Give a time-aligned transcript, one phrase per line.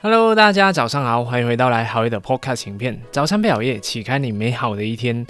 [0.00, 2.96] Hello，大家早上好，欢迎回到来好夜的 Podcast 影片。
[3.10, 5.26] 早餐配熬夜，启开你美好的一天。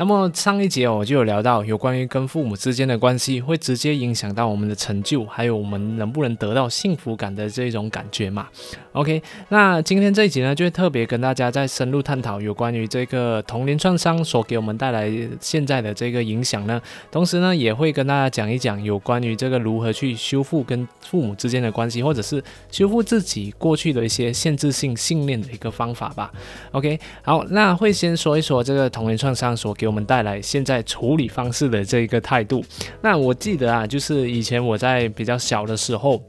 [0.00, 8.48] 那么上一节我就有聊到有关于跟父母之间的关系会直接影响到我们的成就，还有我们能不能得到幸福感的这种感觉嘛。
[8.92, 16.80] OK，那今天这一集呢，就会特别跟大家再深入探讨有关于这个童年创伤所给我们带来现在的这个影响呢。
[17.10, 26.32] 同时呢，也会跟大家讲一讲有关于这个如何去修复跟父母之间的关系，或者是修复自己过去的一些限制性信念的一个方法吧。
[26.72, 32.62] OK，好，那会先说一说这个童年创伤所给我们带来现在处理方式的这一个态度。
[33.02, 36.22] 那我记得啊，就是以前我在比较小的时候。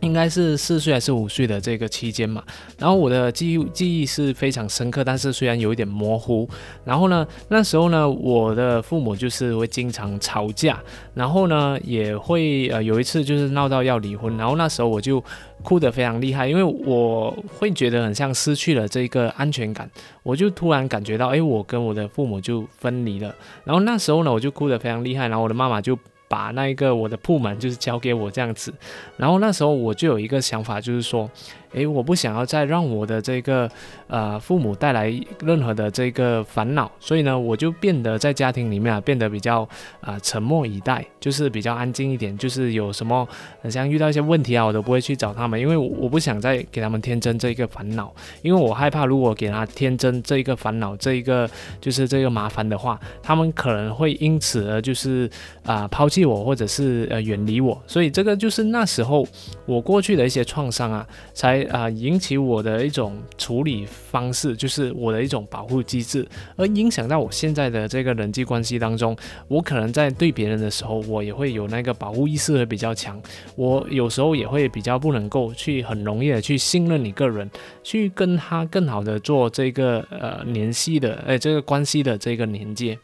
[0.00, 2.42] 应该是四岁还是五岁的这个期间嘛，
[2.78, 6.48] 然后我的记忆记忆是非常深刻，但是虽然有一点模糊。
[6.84, 10.78] 然后呢，那时候呢，我的父母就是会经常吵架，
[11.14, 15.22] 然后呢，也会呃有一次就是闹到要离婚，然后那时候我就
[15.62, 19.90] 哭得非常厉害，因为我会觉得很像失去了这个安全感，
[20.22, 23.34] 我就突然感觉到，哎，我跟我的父母就分离了。
[23.64, 25.98] 然后那时候呢，我就哭得非常厉害，然后我的妈妈就。
[26.34, 28.74] 把那一个我的铺门就是交给我这样子，
[29.16, 31.30] 然后那时候我就有一个想法，就是说。
[31.74, 33.68] 诶，我不想要再让我的这个
[34.06, 39.68] 呃父母带来任何的这个烦恼，所以呢，我就变得在家庭里面啊变得比较
[40.00, 43.26] 啊沉默以待，就是比较安静一点，就是有什么
[43.68, 55.28] 像遇到一些问题啊，我都不会去找他们，因为我不想再给他们添增这一个烦恼，因为我害怕如果给他添增这一个烦恼，这一个就是这个麻烦的话，他们可能会因此而就是
[55.64, 59.26] 啊抛弃我，或者是呃远离我，所以这个就是那时候
[59.66, 61.63] 我过去的一些创伤啊，才。
[61.66, 66.26] 啊，引起我的一种处理方式，就是我的一种保护机制，
[66.56, 69.16] 而影响到我现在的这个人际关系当中，
[69.48, 73.20] 我可能在对别人的时候，我也会有那个保护意识会比较强，
[73.56, 77.50] 我有时候也会比较不能够去很容易的去信任一个人，
[77.82, 82.98] 去跟他更好的做这个呃联系的，哎，这个关系的这个连接，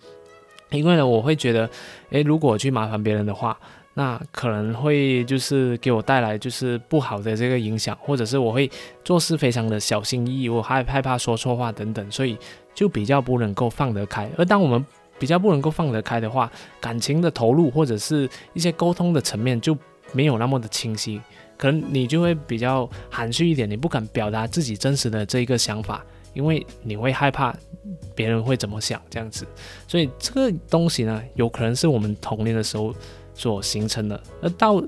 [0.71, 1.69] 因为呢，我会觉得，
[2.11, 3.59] 诶，如果去麻烦别人的话。
[4.01, 8.71] 那可能会就是给我带来就是不好的这个影响，或者是我会
[9.05, 12.35] 做事非常的小心翼翼，我害害怕说错话等等，所以
[12.75, 14.27] 就比较不能够放得开。
[14.39, 14.83] 而当我们
[15.19, 16.51] 比较不能够放得开的话，
[16.81, 19.77] 感情的投入或者是一些沟通的层面就
[20.15, 21.21] 没有那么的清晰，
[21.59, 26.03] 可能你就会比较含蓄一点，你不敢表达自己真实的这一个想法，
[26.33, 27.55] 因为你会害怕
[28.15, 29.47] 别人会怎么想这样子。
[29.87, 32.95] 所以这个东西呢，有可能是我们童年的时候。
[33.41, 34.83] 所形成的，而到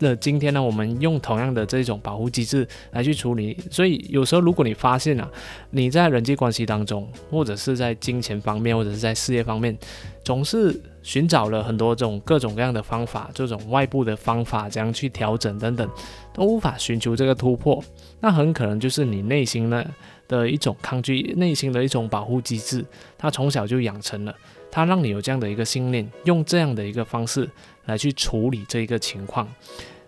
[0.00, 3.56] 了今天呢，我们用同样的这种保护机制来去处理。
[3.70, 5.30] 所以有时候，如果你发现啊，
[5.70, 9.78] 你在人际关系当中，或者是在金钱方面，或者是在事业方面，
[10.24, 15.88] 总是寻找了很多这种各种各样的方法，这种外部的方法怎样去调整等等，
[16.34, 17.82] 都无法寻求这个突破，
[18.20, 19.82] 那很可能就是你内心呢
[20.28, 22.84] 的一种抗拒，内心的一种保护机制，
[23.16, 24.34] 它从小就养成了。
[24.70, 27.48] 他让你有这样的一个信念，用这样的一个方式
[27.86, 29.48] 来去处理这一个情况。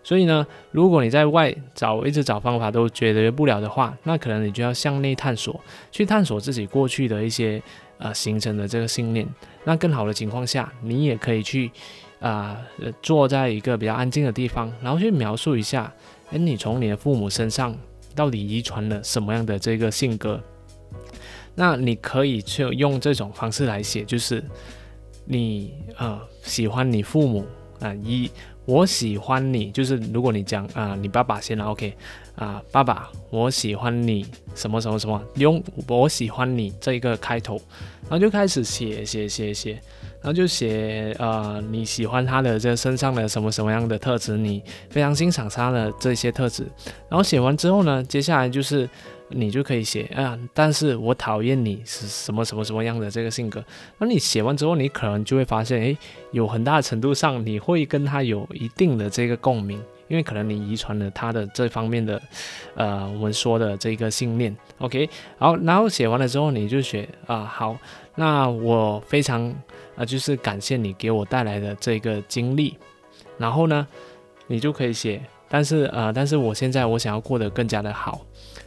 [0.02, 5.58] 所以呢，如果你在外找一直找方法都解决不了的话，那可能你就要向内探索，
[5.90, 7.62] 去探索自己过去的一些
[7.98, 9.26] 呃形成的这个信念。
[9.64, 11.70] 那更好的情况下，你也可以去
[12.20, 12.58] 啊
[13.02, 15.92] 坐在一个比较安静的地方，然后去描述一下，
[16.30, 17.74] 哎，你从你的父母身上
[18.18, 20.42] 到底遗传了什么样的这个性格。
[21.54, 24.42] 那你可以去用这种方式来写，就是
[25.24, 27.46] 你呃喜欢你父母
[27.78, 28.28] 啊，一
[28.64, 31.94] 我喜欢你，就是如果你讲啊你爸爸先了，OK
[32.34, 37.54] 啊爸爸我喜欢你什么什么什么，用我喜欢你这一个开头，
[38.02, 39.80] 然后就开始写写写写，
[40.20, 46.64] 然后就写呃你喜欢他的这身上的什么什么样的特质，你非常欣赏他的这些特质，
[47.08, 48.88] 然后写完之后呢，接下来就是。
[49.30, 53.62] 你就可以写啊，但是我讨厌你是什么什么什么样的这个性格。
[53.98, 55.98] 那你写完之后，你可能就会发现，诶，
[56.32, 59.78] 有很大程度上你会跟他有一定的这个共鸣，
[60.08, 62.18] 因为可能你遗传了他的这方面的，
[62.74, 64.56] 呃，我们说的这个信念。
[64.78, 65.06] OK，
[65.36, 67.76] 好，然后写完了之后，你就写啊，好，
[68.18, 69.54] 那我非常
[69.94, 72.76] 啊，就是感谢你给我带来的这个经历。
[73.38, 73.86] 然后呢，
[74.48, 78.26] 你就可以写，但是呃，但是我现在我想要过得更加的好。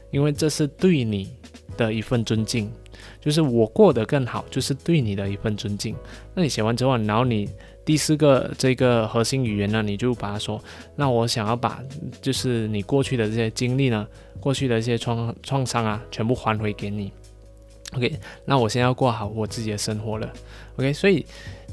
[0.09, 1.30] 因为这是对你
[1.75, 2.71] 的一份尊敬，
[3.19, 5.95] 就是我过得更好，就是对你的一份尊敬。
[6.33, 7.50] 那你写完之后，然后你
[7.83, 10.62] 第四个这个核心语言呢，你就把它说，
[10.95, 11.83] 那我想要把
[12.21, 14.07] 就是你过去的这些经历呢，
[14.39, 17.12] 过去的一些创创伤啊，全部还回给你。
[17.96, 20.32] OK，那我现在要过好我自己的生活了。
[20.78, 21.26] OK，所以。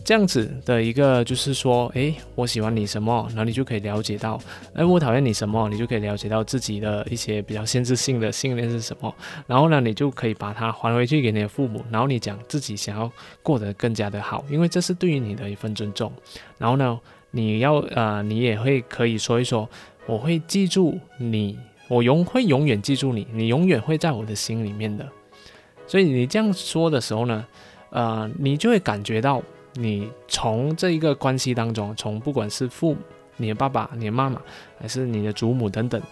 [0.04, 4.40] 这样子的一个就是说，诶，我喜欢你什么，然后你就可以了解到，
[4.72, 9.14] 诶，我讨厌你什么，你就可以了解到自己的一些比较限制性的信念是什么。
[9.46, 13.12] 然后呢，你就可以把它还回去给你的父母，然后你讲自己想要
[13.42, 16.10] 过得更加的好，因为这是对于你的一份尊重。
[16.56, 16.98] 然后呢，
[17.30, 19.68] 你要呃，你也会可以说一说，
[20.06, 25.06] 我会记住你，我永会永远记住你，你永远会在我的心里面的。
[25.88, 27.44] 所以你这样说的时候呢，
[27.90, 29.42] 呃，你就会感觉到。
[29.74, 33.00] 你从这一个关系当中，从不管是父母、
[33.36, 34.40] 你的爸爸、你的妈妈，
[34.80, 36.02] 还是你的祖母等等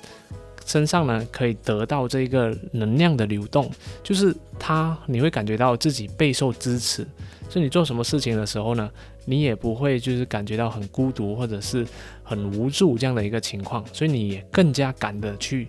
[0.64, 3.69] 身上呢，可以得到这个能量的流动，
[4.05, 7.05] 就是他，你会感觉到自己备受支持，
[7.49, 8.88] 所以你做什么事情的时候呢，
[9.25, 11.84] 你也不会就是感觉到很孤独或者是
[12.22, 15.67] 很无助这样的一个情况，所以你也更加敢的去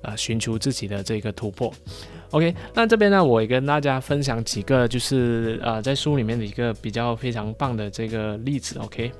[0.00, 1.70] 呃寻求自己的这个突破。
[2.34, 8.76] OK，那这边呢，我也跟大家分享几个，就是呃，在书里面的一个比较非常棒的这个例子。
[8.80, 9.12] OK，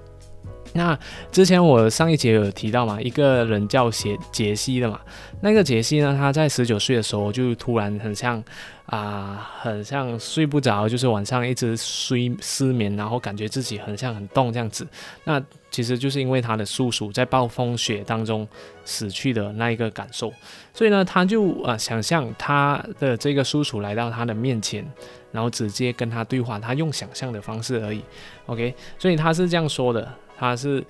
[0.72, 0.98] 那
[1.30, 5.00] 之前我上一节有提到嘛，一个人叫杰杰西的嘛，
[5.40, 8.42] 那个杰西呢，他在十九岁的时候就突然很像。
[8.86, 14.86] 啊，很像睡不着，就是晚上一直睡失眠，然后感觉自己很像很冻这样子。
[15.24, 15.42] 那
[15.74, 18.46] 其实就是因为他的叔叔在暴风雪当中
[18.84, 20.32] 死去的那一个感受，
[20.72, 24.88] 所以呢，他就啊想象他的这个叔叔来到他的面前，
[25.32, 28.00] 然后直接跟他对话，他用想象的方式而已。
[28.46, 30.80] OK，所以他是这样说的，他是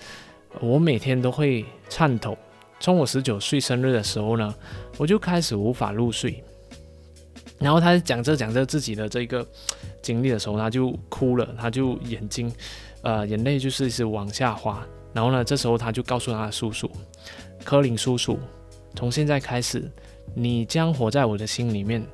[0.60, 2.36] 我每天都会颤抖，
[2.78, 4.54] 从我十九岁生日的时候呢，
[4.98, 6.44] 我就开始无法入睡。
[7.58, 9.46] 然后他讲着讲着自己的这个
[10.02, 12.52] 经历的时候，他就哭了，他就眼睛，
[13.04, 14.84] 呃，眼泪就是一直往下滑。
[15.12, 16.90] 然后呢，这时候他就告诉他的叔叔，
[17.62, 18.38] 柯林叔叔，
[18.96, 19.88] 从现在开始，
[20.34, 22.04] 你将活在我的心里面，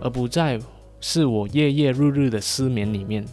[0.00, 0.58] 而不再
[1.00, 3.24] 是我夜夜日日的失眠里面。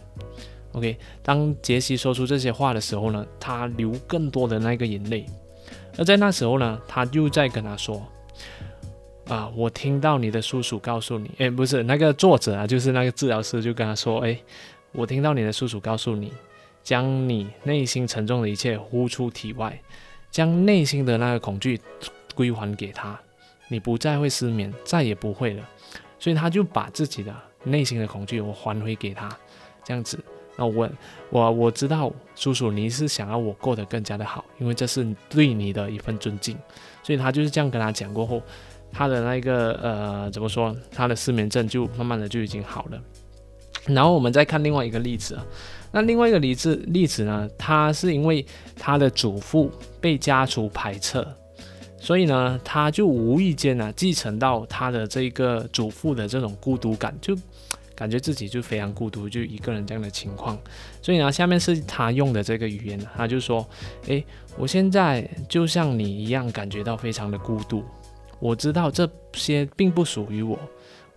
[0.74, 5.26] OK，当杰西说出这些话的时候呢，他流更多的那个眼泪。
[5.98, 8.06] 而在那时候呢，他又在跟他说。
[9.28, 14.38] 啊，我听到你的叔叔告诉你，哎，不是那个作者啊，就是那个治疗师就跟他说，哎，
[14.92, 16.32] 我听到你的叔叔告诉你，
[16.86, 19.78] 将你内心沉重的一切呼出体外，
[20.32, 21.82] 将内心的那个恐惧
[22.34, 23.20] 归还给他，
[23.68, 25.70] 你不再会失眠，再也不会了。
[26.20, 29.36] 所以他就把自己的内心的恐惧我还回给他，
[29.84, 30.18] 这样子。
[30.56, 30.98] 那我问
[31.30, 36.58] 我我知道叔叔你是想要我过得更加的好，因为这是对你的一份尊敬。
[37.04, 38.42] 所以他就是这样跟他讲过后。
[38.98, 40.74] 他的那个呃，怎么说？
[40.90, 43.02] 他的失眠症就慢慢的就已经好了。
[43.88, 45.46] 然后我们再看另外一个例子啊，
[45.96, 48.46] 那另外一个例子例子呢，他是因为
[48.78, 49.72] 他的祖父
[50.02, 51.26] 被家族排斥，
[51.98, 57.34] 所以呢，他就无意间呢继承到他的这个祖父的这种孤独感，就
[57.96, 60.60] 感觉自己就非常孤独，就一个人这样的情况。
[61.02, 63.66] 所以呢，下面是他用的这个语言，他就说
[64.08, 64.22] ：“诶，
[64.58, 67.82] 我现在就像你一样，感觉到非常的孤独。”
[68.42, 70.60] 我知道这些并不属于我，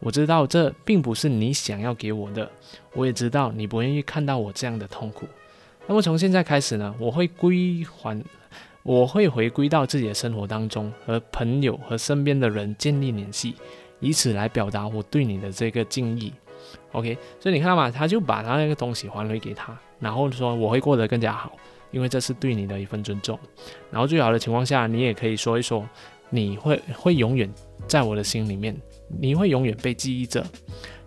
[0.00, 2.50] 我知道这并不是你想要给我的，
[2.94, 5.26] 我也知道你不愿意看到我这样的痛苦。
[5.86, 8.22] 那么从现在开始呢，我会归还，
[8.82, 13.54] 我会回归到自己的生活当中，和朋友和身边的人建立联系，
[14.00, 16.32] 以此来表达我对你的这个敬意。
[16.92, 17.90] OK，所以你看到吗？
[17.90, 21.52] 他就把他那个东西还回给他，然后说我会过得更加好，
[21.90, 23.38] 因为这是对你的一份尊重。
[23.90, 25.84] 然后最好的情况下，你也可以说一说。
[26.30, 27.50] 你会会永远
[27.86, 28.76] 在我的心里面，
[29.20, 30.44] 你会永远被记忆着。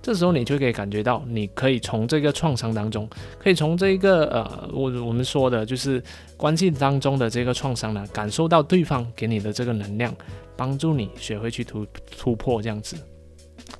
[0.02, 6.02] 这时候你就可以感觉到，你可以从这个创伤当中，可以从这一个呃，我我们说的就是
[6.36, 10.12] 关系当中的这个创伤呢，感受到对方给你的这个能量，
[10.58, 11.86] 帮助你学会去突
[12.18, 12.98] 突破这样子。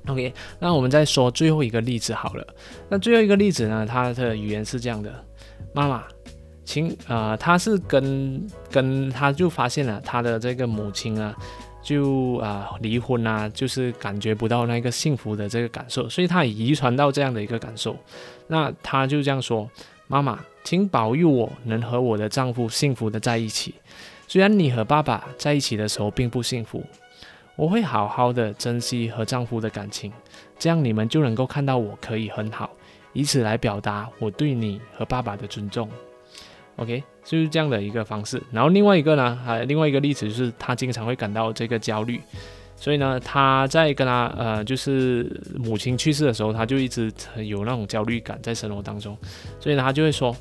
[0.06, 2.46] OK，那我们再说最后一个例子好了。
[2.88, 5.12] 那最后一个例子呢，它的语言是这样的：
[5.74, 6.04] 妈妈。
[6.64, 11.36] 亲，呃，他是跟跟他就发现了他的这个母亲啊，
[11.82, 17.96] 就啊离婚啊，就是感觉不到那个幸福的这个感受，所以他也遗传到这样的一个感受。
[18.46, 19.68] 那他就这样说
[20.06, 23.74] ：“妈妈，请保佑我能和我的丈夫幸福的在一起。
[24.28, 26.82] 虽然你和爸爸在一起的时候并不幸福，
[27.56, 30.12] 我会好好的珍惜和丈夫的感情，
[30.58, 32.70] 这样你们就能够看到我可以很好，
[33.12, 35.88] 以此来表达我对你和爸爸的尊重。”
[36.76, 38.42] OK，就是这样的一个方式。
[38.50, 42.20] 然后另外一个呢，还另外一个例子就是他经常会感到这个焦虑，
[42.76, 47.12] 所以呢，他在跟他呃，就是母亲去世的时候，他就一直
[47.44, 49.16] 有那种焦虑感在生活当中。
[49.60, 50.34] 所以呢，他就会说，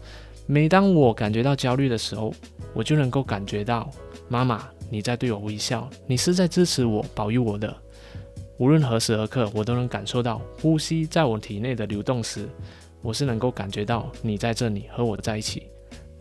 [0.47, 2.33] 每当我感觉到焦虑的时候，
[2.73, 3.89] 我就能够感觉到
[4.29, 7.75] 妈妈你在对我微笑，你是在支持我、保佑我的。
[8.57, 12.47] 无论何时何刻，我都能感受到呼吸在我体内的流动时。
[13.01, 15.63] 我是能够感觉到你在这里和我在一起，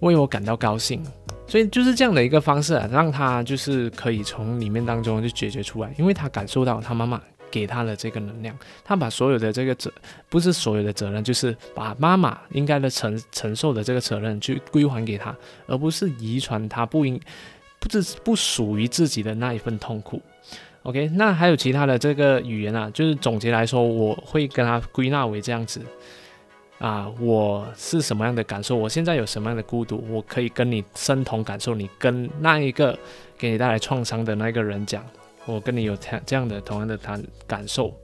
[0.00, 1.02] 为我感到高兴。
[1.46, 9.92] 所以就是这样的一个方式啊，让他就是可以从里面当中就解决出来，因为他感受到他妈妈给他的这个能量，他把所有的这个责
[10.28, 15.34] 不是所有的责任，就是把妈妈应该的承承受的这个责任去归还给他，
[15.66, 17.20] 而不是遗传他不应
[17.80, 20.22] 不是不属于自己的那一份痛苦。
[20.84, 25.80] OK，那还有其他的这个语言啊，就是总结来说，我会跟他归纳为这样子。
[26.80, 28.74] 啊，我是什么样的感受？
[28.74, 30.02] 我现在有什么样的孤独？
[30.08, 32.98] 我可以跟你身同感受，你跟那一个
[33.36, 35.04] 给你带来创伤的那个人讲，
[35.44, 35.94] 我跟你有
[36.24, 37.94] 这样的同样的谈感受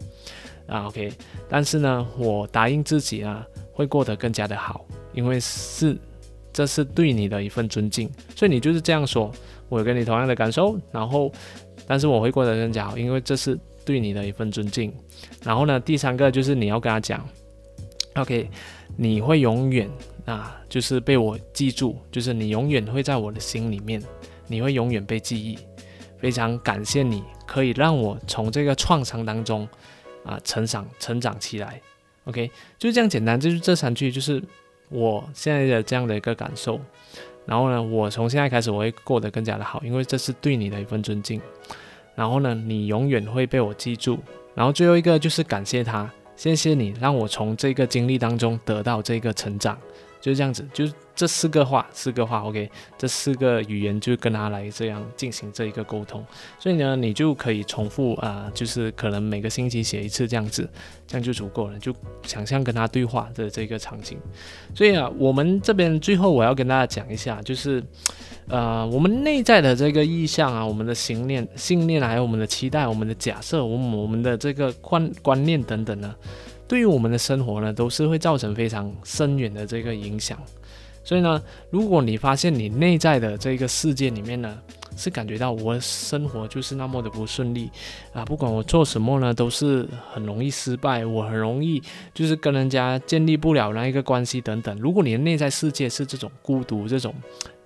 [0.67, 0.89] 啊。
[0.89, 1.11] OK，
[1.49, 5.97] 但是呢，我答应自己啊，会过得更加的好，因为是
[6.53, 9.33] 这是对你的一份尊敬，所以你就是这样说，
[9.71, 11.33] 我跟你同样的感受，然后
[11.87, 14.93] 但是我会过得更加好，因为这是对你的一份尊敬。
[15.43, 17.27] 然后呢，第三个就是你要跟他讲。
[18.17, 18.49] OK，
[18.97, 19.91] 你会永远
[20.25, 24.03] 啊，就是被我记住，就是你永远会在我的心里面，
[24.47, 25.59] 你会永远被记忆。
[26.19, 29.69] 非常感谢你，可以让我从这个创伤当中
[30.25, 31.79] 啊成长成长起来。
[32.25, 34.43] OK，就这样简单，就是这三句，就是
[34.89, 36.81] 我现在的这样的一个感受。
[37.45, 41.41] 然后呢，我从现在开始我会过得更加的好，因为这是对你的一份尊敬。
[42.15, 44.19] 然后呢，你永远会被我记住。
[44.55, 46.11] 然后最后一个就是感谢他。
[46.37, 49.79] 谢谢你让我从这个经历当中得到这个成长，
[50.21, 56.25] 就是这样子，就是这四个话，四个话，OK，这四个语言就跟他来这样进行这一个沟通，
[56.59, 60.69] 所以呢，你就可以重复啊，就是可能每个星期写一次这样子，
[61.07, 64.19] 这样就足够了，就想象跟他对话的这个场景。
[64.75, 67.83] 所以啊，我们这边最后我要跟大家讲一下，就是。
[68.49, 76.15] 呃，我们内在的这个意向啊，我们的信念、信念，还有我们的期待、我们的假设、我们我们的这个观观念等等呢，
[76.69, 80.39] 对于我们的生活呢，都是会造成非常深远的这个影响。
[81.05, 84.59] 所以呢，如果你发现你内在的这个世界里面呢，
[84.97, 87.71] 是感觉到我生活就是那么的不顺利
[88.13, 91.81] 啊，不管我做什么呢，都是很容易失败，我很容易
[92.13, 94.77] 就是跟人家建立不了那一个关系等等。
[94.79, 97.15] 如果你的内在世界是这种孤独，这种。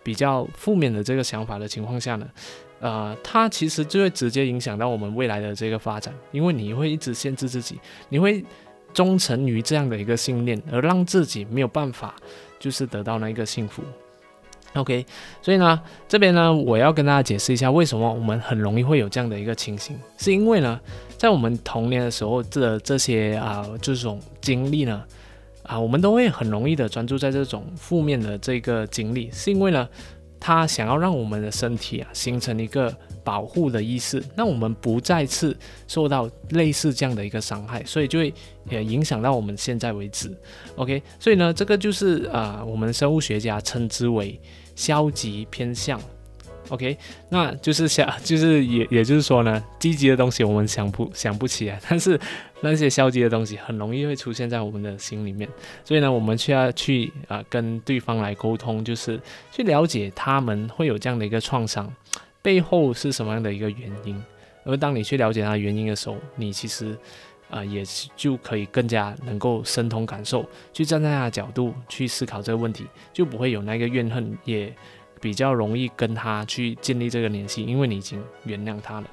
[0.03, 2.27] 比较负面的这个想法的情况下呢，
[2.81, 7.79] 呃，它其实就会直接影响到我们未来的这个发展，因为你会一直限制自己，
[8.09, 8.43] 你会
[8.93, 12.15] 忠诚于这样的一个信念，而让自己没有办法
[12.59, 13.83] 就是得到那一个幸福。
[14.75, 15.05] OK，
[15.43, 20.81] 所以呢，这边呢，我要跟大家解释一下，为什么我们很容易会有这样的一个情形，是因为呢，
[21.17, 25.03] 在我们童年的时候这这些啊这种经历呢。
[25.63, 29.89] 啊，我们都会很容易的专注在这种负面的这个经历，是因为呢，
[30.41, 32.93] 他想要让我们的身体啊形成一个
[33.31, 35.57] 保护的意思，那我们不再次
[35.87, 38.35] 受到类似这样的一个伤害，所以就会
[38.69, 40.37] 也影响到我们现在为止。
[40.75, 44.37] OK，所以呢，这个就是啊，我们生物学家称之为
[44.75, 46.01] 消极偏向。
[46.71, 46.97] OK，
[47.29, 52.19] 那就是想， 就是也也就是说呢，积极的东西我们想不想不起来， 但是
[52.61, 55.49] 那些消极的东西很容易会出现在我们的心里面，
[55.85, 59.21] 所以呢，我们需要去啊跟对方来沟通，就是
[59.53, 61.93] 去了解他们会有这样的一个创伤
[62.43, 64.23] 背后是什么样的一个原因，
[64.65, 66.97] 而当你去了解他原因的时候，你其实
[67.49, 67.83] 啊也
[68.17, 74.73] 就可以更加能够深同感受，去站在他的角度去思考这个问题，就不会有那个怨恨也。
[75.23, 79.11] 比较容易跟他去建立这个联系，因为你已经原谅他了。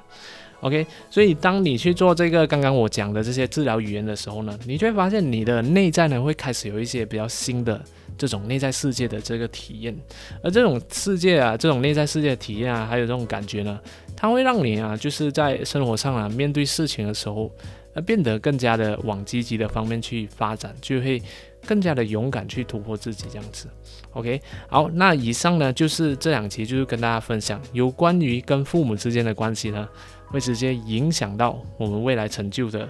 [0.60, 7.84] OK，所以当你去做这个刚刚我讲的这些治疗语言的时候呢，你就会发现你的内在呢会开始有一些比较新的
[8.18, 9.96] 这种内在世界的这个体验，
[10.42, 13.80] 而这种世界啊，这种内在世界的体验啊，还有这种感觉呢，
[14.14, 17.50] 它会让你啊，就是在生活上啊，面对事情的时候，
[17.94, 21.22] 呃，变得更加的往积极的方面去发展，就会。
[21.66, 23.66] 更加的勇敢去突破自己，这样子
[24.12, 29.86] ，OK，好，那以上呢就是这两期就是跟大家分享有关于跟父母之间的关系呢，
[30.28, 32.88] 会直接影响到我们未来成就的，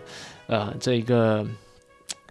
[0.49, 1.44] 呃，这一个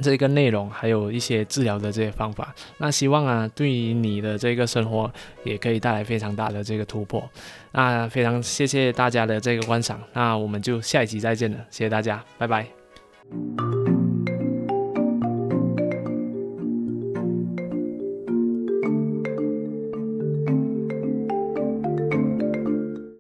[0.02, 2.54] 这个内容，还有一些治疗的这些方法。
[2.78, 5.12] 那希望啊，对于你的这个生活
[5.44, 7.28] 也可以带来非常大的这个突破。
[7.72, 13.77] 那非常谢谢大家的这个观赏，那我们就下一集再见了，谢谢大家，拜拜。